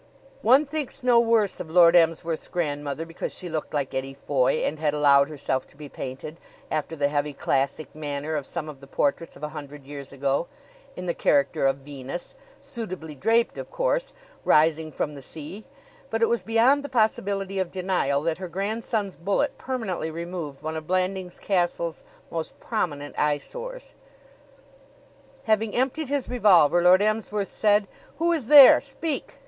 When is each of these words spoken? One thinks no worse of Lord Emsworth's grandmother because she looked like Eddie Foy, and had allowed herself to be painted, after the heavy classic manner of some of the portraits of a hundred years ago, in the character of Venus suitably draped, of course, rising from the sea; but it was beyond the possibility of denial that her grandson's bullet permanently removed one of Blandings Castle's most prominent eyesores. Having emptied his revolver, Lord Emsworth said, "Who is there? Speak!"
One 0.41 0.65
thinks 0.65 1.03
no 1.03 1.19
worse 1.19 1.59
of 1.59 1.69
Lord 1.69 1.95
Emsworth's 1.95 2.47
grandmother 2.47 3.05
because 3.05 3.31
she 3.35 3.49
looked 3.49 3.71
like 3.71 3.93
Eddie 3.93 4.15
Foy, 4.15 4.63
and 4.65 4.79
had 4.79 4.95
allowed 4.95 5.29
herself 5.29 5.67
to 5.67 5.77
be 5.77 5.89
painted, 5.89 6.39
after 6.71 6.95
the 6.95 7.07
heavy 7.07 7.33
classic 7.33 7.93
manner 7.93 8.33
of 8.33 8.47
some 8.47 8.67
of 8.67 8.79
the 8.79 8.87
portraits 8.87 9.35
of 9.35 9.43
a 9.43 9.49
hundred 9.49 9.85
years 9.85 10.11
ago, 10.11 10.47
in 10.95 11.05
the 11.05 11.13
character 11.13 11.67
of 11.67 11.85
Venus 11.85 12.33
suitably 12.59 13.13
draped, 13.13 13.59
of 13.59 13.69
course, 13.69 14.11
rising 14.43 14.91
from 14.91 15.13
the 15.13 15.21
sea; 15.21 15.65
but 16.09 16.23
it 16.23 16.27
was 16.29 16.41
beyond 16.41 16.83
the 16.83 16.89
possibility 16.89 17.59
of 17.59 17.71
denial 17.71 18.23
that 18.23 18.39
her 18.39 18.47
grandson's 18.49 19.15
bullet 19.15 19.55
permanently 19.59 20.09
removed 20.09 20.63
one 20.63 20.75
of 20.75 20.87
Blandings 20.87 21.37
Castle's 21.37 22.03
most 22.31 22.59
prominent 22.59 23.13
eyesores. 23.19 23.93
Having 25.43 25.75
emptied 25.75 26.09
his 26.09 26.27
revolver, 26.27 26.81
Lord 26.81 27.03
Emsworth 27.03 27.49
said, 27.49 27.87
"Who 28.17 28.31
is 28.31 28.47
there? 28.47 28.81
Speak!" 28.81 29.37